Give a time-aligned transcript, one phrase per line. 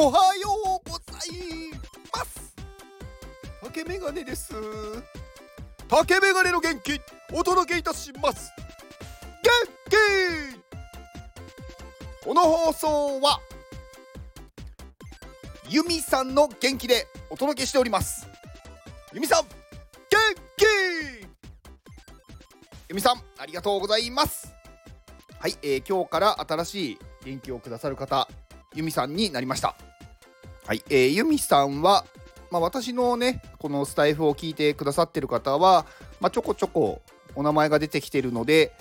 [0.00, 1.72] おはようござい
[2.16, 2.54] ます。
[3.64, 4.54] 竹メガネです。
[5.88, 7.00] 竹メガネの元気
[7.32, 8.52] お届けいたします。
[9.42, 9.50] 元
[9.90, 9.96] 気!
[12.24, 13.40] この放送は
[15.68, 18.28] ユミさんの元気でお届けしております。
[19.12, 19.48] ユミさん元
[20.56, 20.64] 気!
[22.88, 24.54] ユミさんありがとうございます。
[25.40, 28.28] はい、えー、今日から新しい元気をくださる方
[28.76, 29.74] ユミさんになりました。
[30.68, 32.04] はい、えー、ユミさんは、
[32.50, 35.86] まあ、私のねこのスタイフを聞いてくださってる方は、
[36.20, 37.00] まあ、ちょこちょこ
[37.34, 38.74] お名前が出てきてるので、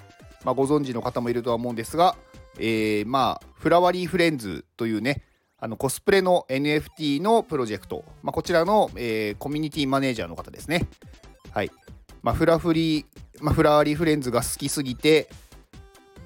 [0.44, 2.18] まあ、ご存知の方もいるとは思うんですが、
[2.60, 5.24] えー、まあフラワリーフレンズというね
[5.60, 10.90] あのコスプレの NFT のプロジェクト、まあ、こちらの、えー、コミュニティマネージャーの方ですね。
[11.52, 11.72] はい。
[12.22, 13.06] まあ、フラフリー、
[13.40, 15.30] まあ、フラワリーフレンズが好きすぎて、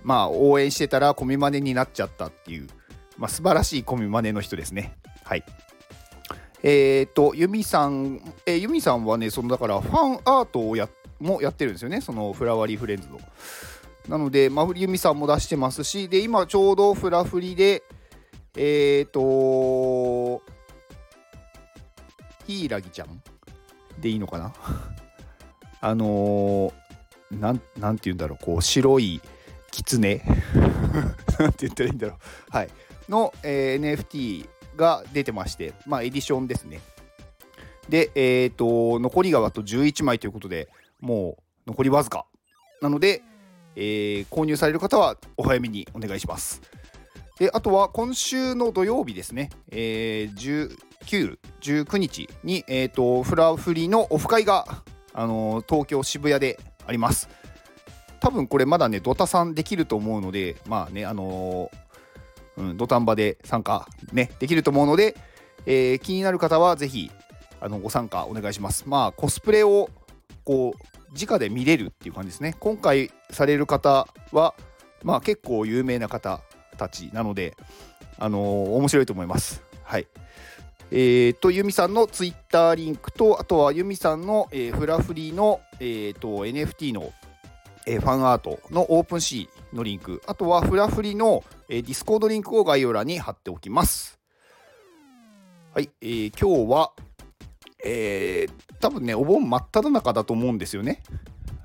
[0.03, 2.67] まあ、応援してたらコミマネになっちゃったっていう、
[3.19, 4.97] まあ、素晴らしいコミマネの人ですね。
[5.23, 5.43] はい。
[6.63, 10.87] えっ、ー、と、ユミさん、えー、ユミさんはね、そのだからファンアートをや
[11.19, 13.19] もやってるんですよね、そのフラワーリーフレンズの。
[14.07, 17.83] なので、まあ、ユミさんも出してますし、で、今ちょうどフラフリで、
[18.55, 20.43] えっ、ー、と、
[22.47, 23.21] ヒイラギちゃん？
[23.99, 24.53] でいいのかな？
[25.81, 29.21] あのー、なん、なんて言うんだろう、こう、白い
[29.71, 30.21] キツネ
[31.39, 32.17] なんて言ったらいいんだろう。
[32.55, 32.69] はい。
[33.09, 34.47] の、えー、NFT
[34.81, 36.81] が出てまして、まあ、エディションですね。
[37.87, 40.67] で、え、ー、と、残りがあと11枚ということで、
[40.99, 42.25] もう残りわずか。
[42.81, 43.21] なので、
[43.75, 46.61] えー、購入される方はお早めにお願いします。
[47.39, 50.69] で、あとは今週の土曜日ですね、えー、
[51.05, 54.65] 19、19日に、えーと、フラフリのオフ会が、
[55.13, 57.29] あのー、東京渋谷であります。
[58.19, 61.90] 多分これまだね、ドタさんできると思うので、まあね、あのー
[62.57, 65.15] うん、土壇場で参加、ね、できると思うので、
[65.65, 67.11] えー、気になる方はぜひ
[67.59, 68.83] あのご参加お願いします。
[68.87, 69.89] まあコスプレを
[70.43, 72.55] こう直で見れるっていう感じですね。
[72.59, 74.55] 今回される方は、
[75.03, 76.41] まあ、結構有名な方
[76.77, 77.55] たちなので、
[78.17, 78.41] あのー、
[78.75, 79.63] 面白いと思います。
[79.83, 80.07] はい。
[80.93, 87.13] えーと、ユミさんのツイッターリンクと、あとはユミさんの、えー、フラフリーの、えーと、NFT の、
[87.87, 94.19] え、ファンアートのオープンシーのリンク、あとはフラフリの、えー、ディスコードリンクを概要欄に貼っておきます。
[95.73, 96.91] はい、えー、今日は、
[97.83, 101.01] えー、多分ね、お盆真っ只中だと思うんですよね。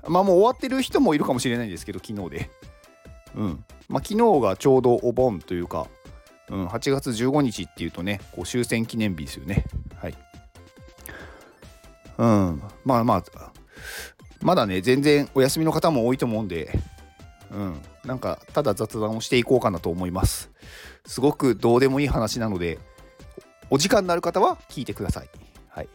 [0.07, 2.49] まあもう終わってる人もいるかもしれないんですけど、昨日で。
[3.35, 3.65] うん。
[3.89, 5.87] まあ昨日がちょうどお盆というか、
[6.49, 9.65] うん、8月15日っていうとね、こう終戦記念日ですよね。
[9.95, 10.15] はい。
[12.17, 13.23] うん、まあまあ、
[14.41, 16.77] まだね、全然お休みの方も多いと思うんで、
[17.51, 20.49] うん、なんかただ雑談をしていこうかなと思います。
[21.05, 22.79] すごくどうでもいい話なので、
[23.69, 25.29] お時間になる方は聞いてください。
[25.69, 25.89] はい。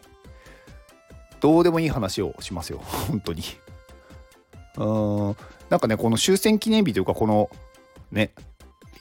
[1.40, 3.42] どうでもいい話をしますよ、 本当に。
[4.76, 5.36] うーん、
[5.70, 7.50] なんかね、この終戦記念日というか、この
[8.10, 8.32] ね、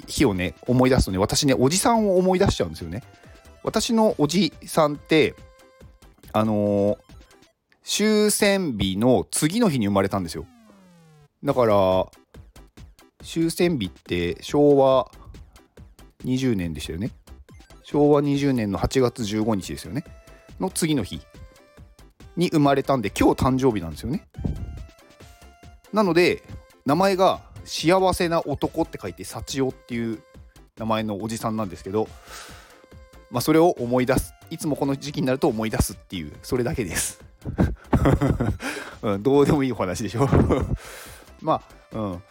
[0.07, 3.03] 日をね、思い出すとね、私ね、おじさんを思い出しちゃうんですよね。
[3.63, 5.35] 私のおじさんって、
[6.33, 6.97] あのー、
[7.93, 10.45] 終戦日の次の日に生まれたんですよ。
[11.43, 12.07] だから、
[13.21, 15.11] 終戦日って昭和
[16.23, 17.11] 20年でしたよね。
[17.83, 20.05] 昭和20年の8月15日ですよね。
[20.57, 21.19] の次の日
[22.37, 24.25] に生まれたんで、今日誕生日なんですよね。
[25.91, 26.43] なので、
[26.85, 30.23] 名前が幸せな男って書いて幸男っていう
[30.77, 32.07] 名前のおじさんなんですけど、
[33.31, 37.23] まあ、それを思い出すいつもこの時期になると思い出すっていうそれだけです、
[39.01, 40.27] うん、どうでもいいお話でしょ。
[41.41, 42.23] まあうん。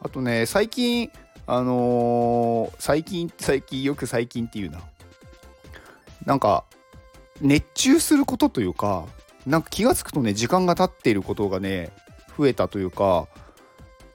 [0.00, 1.10] あとね最近
[1.46, 4.80] あのー、最近最近よく最近っていうな。
[6.24, 6.64] なんか
[7.40, 9.06] 熱中することというか
[9.46, 11.90] なんか気が付くとね時間が経っていることがね
[12.36, 13.28] 増えたというか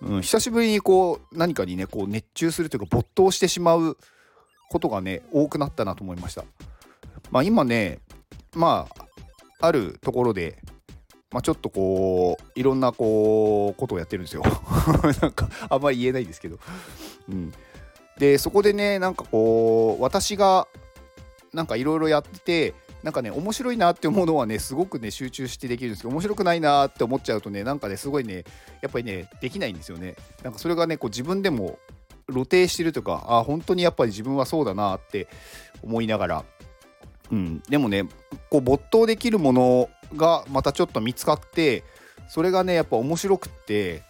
[0.04, 3.98] うん、久しぶりにこう何かにねこう熱中するというか没頭してしまう
[4.70, 6.44] ことがね多くなったなと思いました。
[7.32, 8.00] まあ、今ね
[8.54, 9.06] まあ
[9.66, 10.58] あるところで、
[11.34, 14.44] まあ、ちょっとこういろんなこうことをやってるんですよ。
[15.20, 16.60] なんかあんまり言えないですけど。
[17.28, 17.52] うん、
[18.20, 20.68] でそこでねなんかこう私が
[21.52, 28.44] なんかいろいろやっててなんかね面白いなって思うのはねすごくね集中してできるんですけど面白くないなって思っちゃうとねなんかねすごいね
[28.82, 30.16] やっぱりねできないんですよね。
[30.44, 31.80] なんかそれがねこう自分でも
[32.30, 35.28] 露呈してるとかあ本当にやっぱり自分はそうだなって
[35.82, 36.46] 思いながら。
[37.32, 37.64] うん。
[37.68, 38.04] でもね
[38.52, 41.84] こう没頭できるものがまたちょっと見つかって
[42.28, 44.04] それがねやっぱ面白くって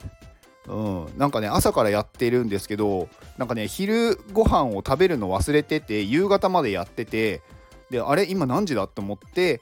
[0.67, 7.41] うん、なんかね朝からやってるんですけどなんかね昼ご飯を食べるの忘れてて夕方までやってて
[7.89, 9.61] であれ今何時だと思って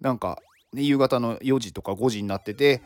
[0.00, 0.42] なんか、
[0.72, 2.82] ね、夕方の4時とか5時になってて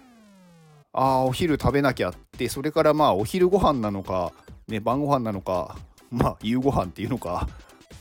[0.93, 4.33] ああお昼食べなきゃってそれからまあお昼ご飯なのか、
[4.69, 5.77] ね、晩ご飯なのか
[6.11, 7.49] まあ夕ご飯っていうのか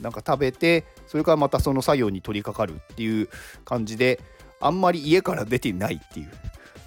[0.01, 3.29] なんか食べてそれからまたその作業に取り掛かるっていう
[3.63, 4.19] 感じで
[4.65, 6.31] あんまり家から出てないっていう。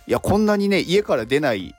[0.07, 1.75] いやこんなにね家から出ない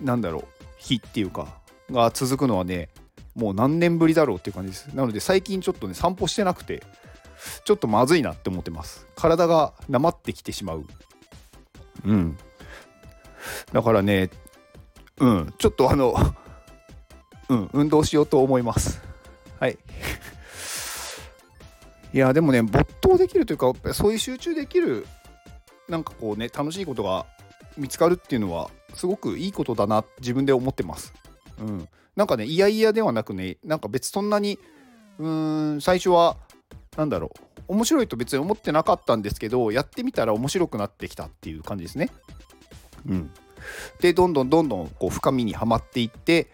[0.00, 0.44] なんだろう
[0.78, 1.46] 日っていうか
[1.90, 2.88] が続くのはね
[3.34, 4.86] もう何年ぶりだろうっていう感じです。
[4.94, 6.82] なので最近ちょっとね散歩してなくて
[7.64, 9.06] ちょっとまずいなって思ってます。
[9.14, 10.84] 体がなまってきてしまう。
[12.04, 12.36] うん。
[13.72, 14.30] だからね
[15.18, 15.54] うん。
[15.58, 16.14] ちょっとあの
[17.48, 19.00] うん運動しようと思います。
[19.60, 19.78] はい。
[22.12, 25.06] いやでもね没頭できるというかそういう集中できる
[25.88, 27.26] なんかこうね楽しいことが
[27.76, 31.12] 見つかるっていうのはすごくいいことだな自分で思ってます。
[31.60, 34.58] うん、なんかねいやいやではなくねなんか別そんなに
[35.18, 36.36] うーん最初は
[36.96, 42.10] 何だろう面白いと別に思ってなかったんですけどやってみたら面白くなってきたっていう感じですね。
[43.06, 43.30] うん、
[44.00, 46.48] でどんどんどんどんこう深みにはまっていって、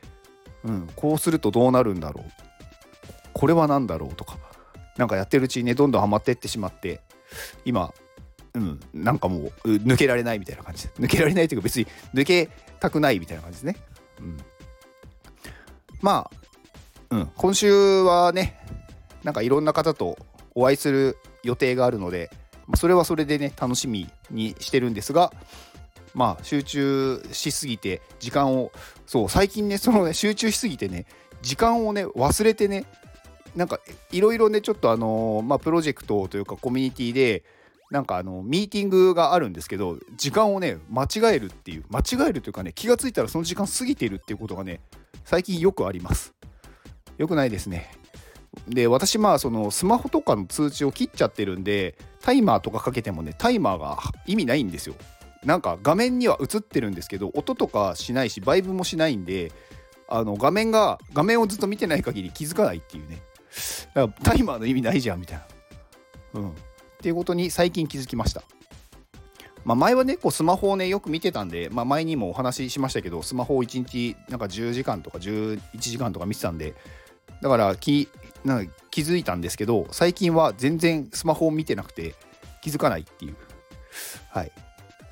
[0.65, 2.25] うん、こうするとどうなるんだろう
[3.33, 4.39] これは何だろうとか
[4.97, 7.01] なんかやってるうちにねどんどんはまっていってしまって
[7.65, 7.93] 今
[8.55, 10.87] うん、なんかもう抜けられないみたいな感じ。
[10.87, 13.77] で 抜けられないというか別に抜けたくないみたいな感じですね。
[14.21, 14.39] うん、
[16.01, 16.31] ま
[17.11, 18.61] あ、うん、今週はね
[19.25, 20.17] なんかいろんな方と
[20.55, 22.31] お会いする予定があるので
[22.77, 25.33] それはそれでね楽しみにしてるんですが
[26.15, 28.71] まあ集中しすぎて時間を
[29.07, 31.07] そう最近ねそのね集中しすぎてね
[31.43, 32.85] 時間をね忘れてね
[33.57, 33.81] なんか
[34.13, 37.43] いろいろねちょっとあのー、まあプロジェクトというかコミュニティで
[37.91, 44.81] なんかあのミーティングがあるんですけど時間をね間違えるっていう間違えるというかね気が付いたらその時間過ぎているっていうことがね
[45.25, 46.35] 最近よくあります。
[47.19, 47.91] よくないですね。
[48.69, 54.95] で私まあそのスマホとかの通知を切っちゃってるんでタイマーとかかけてもねタイマーが意味ないんですよ。
[55.45, 59.53] なんか画面には映ってるんですけど音とかしないしバイブもしないんで
[60.09, 63.23] あの画面が画面をずっと見てない限り気づかないっていうね。
[63.95, 65.39] だからタイマーの意味ないじゃんみたい
[66.35, 66.41] な。
[66.41, 66.55] うん。
[67.05, 68.43] ていうことに最近気づきました。
[69.63, 76.75] まあ、前はね、こうスマホをね、よく見てたんで、まあ、前にもお話ししましたけど、スマホを1日なんか10時間とか11時間とか見てたんで、
[77.43, 78.09] だから気
[78.43, 82.15] なんか気づいたんですけど、最近は全然スマホを見てなくて
[82.63, 83.37] 気づかないっていう。
[84.31, 84.53] はい。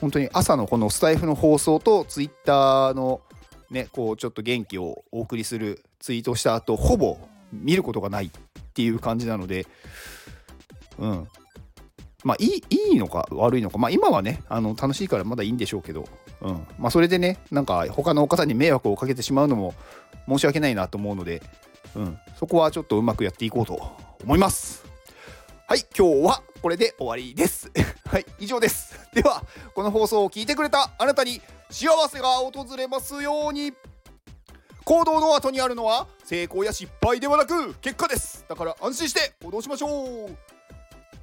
[0.00, 3.20] 本当に朝のこのスタイフの放送とツイッターの
[3.70, 7.18] ね、こうちょっと元気をお送りするツイートした後、ほぼ
[7.52, 8.30] 見ることがないっ
[8.74, 9.66] ていう感じなので、
[10.98, 11.28] うん、
[12.24, 16.08] まあいいいいのか悪いのか、まあ今はね、あの楽しいからまだいいんでしょうけど、
[16.40, 16.66] うん。
[16.78, 19.74] まあそれでね、なんか他の方に迷惑をかけてしまうのも
[20.28, 21.42] 申し訳ないなと思うので、
[21.94, 22.18] うん。
[22.38, 23.80] そこはちょっとうまくやっていこうと
[24.22, 24.84] 思います。
[25.66, 27.70] はい、今日はこれで終わりです。
[28.06, 28.94] はい、以上です。
[29.14, 29.42] では、
[29.74, 31.40] この放送を聞いてくれたあなたに
[31.70, 33.72] 幸せが訪れますように。
[34.84, 38.44] 行動の後にあるのは成功や失敗ではなく結果です。
[38.48, 40.51] だから安心して行動しましょう。